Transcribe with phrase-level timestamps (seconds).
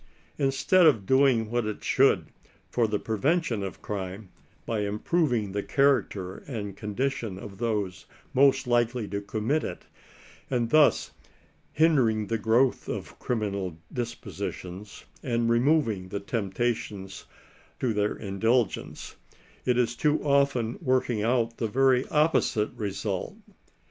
[0.39, 2.25] Instead of doing what it should
[2.71, 4.29] for the prer vention of crime,
[4.65, 9.85] by improving the character and condition of those most likely to commit it,
[10.49, 11.11] and thus
[11.71, 17.25] hindering the growth of criminal dispositions, and removing the temptations
[17.79, 19.15] to their indulgence,
[19.65, 23.37] it is too often working out the very opposite results.